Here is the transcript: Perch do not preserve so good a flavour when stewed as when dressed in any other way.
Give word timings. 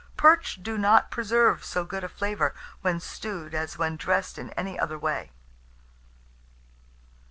Perch 0.17 0.57
do 0.63 0.79
not 0.79 1.11
preserve 1.11 1.63
so 1.63 1.85
good 1.85 2.03
a 2.03 2.09
flavour 2.09 2.55
when 2.81 2.99
stewed 2.99 3.53
as 3.53 3.77
when 3.77 3.97
dressed 3.97 4.39
in 4.39 4.49
any 4.53 4.79
other 4.79 4.97
way. 4.97 5.31